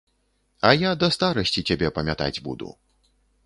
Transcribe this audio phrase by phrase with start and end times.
[0.69, 2.75] А я да старасці цябе памятаць буду.